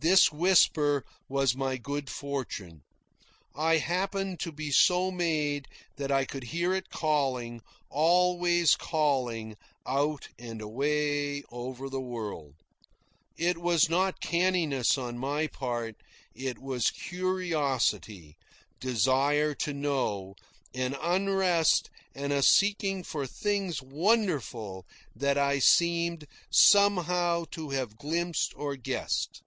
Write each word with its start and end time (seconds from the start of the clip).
This 0.00 0.30
whisper 0.30 1.04
was 1.28 1.56
my 1.56 1.76
good 1.76 2.08
fortune. 2.08 2.82
I 3.56 3.78
happened 3.78 4.38
to 4.40 4.52
be 4.52 4.70
so 4.70 5.10
made 5.10 5.66
that 5.96 6.12
I 6.12 6.24
could 6.24 6.44
hear 6.44 6.72
it 6.72 6.88
calling, 6.90 7.62
always 7.90 8.76
calling, 8.76 9.56
out 9.84 10.28
and 10.38 10.60
away 10.60 11.42
over 11.50 11.88
the 11.90 12.02
world. 12.02 12.54
It 13.36 13.58
was 13.58 13.88
not 13.88 14.20
canniness 14.20 14.96
on 14.96 15.18
my 15.18 15.48
part. 15.48 15.96
It 16.32 16.60
was 16.60 16.90
curiosity, 16.92 18.36
desire 18.78 19.52
to 19.54 19.72
know, 19.72 20.36
an 20.74 20.94
unrest 21.02 21.90
and 22.14 22.32
a 22.32 22.42
seeking 22.44 23.02
for 23.02 23.26
things 23.26 23.82
wonderful 23.82 24.86
that 25.16 25.36
I 25.38 25.58
seemed 25.58 26.26
somehow 26.52 27.46
to 27.52 27.70
have 27.70 27.96
glimpsed 27.98 28.52
or 28.54 28.76
guessed. 28.76 29.42